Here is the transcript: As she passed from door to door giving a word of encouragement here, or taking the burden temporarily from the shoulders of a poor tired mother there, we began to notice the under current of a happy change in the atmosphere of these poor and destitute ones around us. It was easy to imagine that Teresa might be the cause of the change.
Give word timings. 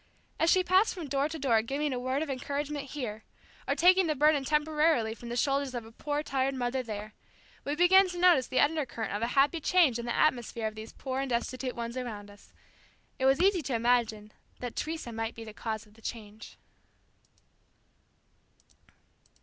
As 0.39 0.49
she 0.49 0.63
passed 0.63 0.95
from 0.95 1.07
door 1.09 1.29
to 1.29 1.37
door 1.37 1.61
giving 1.61 1.93
a 1.93 1.99
word 1.99 2.23
of 2.23 2.29
encouragement 2.31 2.89
here, 2.89 3.23
or 3.67 3.75
taking 3.75 4.07
the 4.07 4.15
burden 4.15 4.43
temporarily 4.43 5.13
from 5.13 5.29
the 5.29 5.35
shoulders 5.37 5.75
of 5.75 5.85
a 5.85 5.91
poor 5.91 6.23
tired 6.23 6.55
mother 6.55 6.81
there, 6.81 7.13
we 7.65 7.75
began 7.75 8.09
to 8.09 8.17
notice 8.17 8.47
the 8.47 8.59
under 8.59 8.83
current 8.83 9.13
of 9.13 9.21
a 9.21 9.27
happy 9.37 9.59
change 9.61 9.99
in 9.99 10.07
the 10.07 10.15
atmosphere 10.15 10.65
of 10.65 10.73
these 10.73 10.91
poor 10.91 11.19
and 11.21 11.29
destitute 11.29 11.75
ones 11.75 11.95
around 11.97 12.31
us. 12.31 12.51
It 13.19 13.25
was 13.27 13.39
easy 13.39 13.61
to 13.61 13.75
imagine 13.75 14.31
that 14.59 14.75
Teresa 14.75 15.11
might 15.13 15.35
be 15.35 15.43
the 15.43 15.53
cause 15.53 15.85
of 15.85 15.93
the 15.93 16.01
change. 16.01 16.57